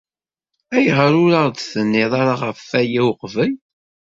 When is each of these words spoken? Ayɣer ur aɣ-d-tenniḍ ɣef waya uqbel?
Ayɣer 0.75 1.13
ur 1.23 1.31
aɣ-d-tenniḍ 1.39 2.13
ɣef 2.41 2.59
waya 2.69 3.01
uqbel? 3.11 3.51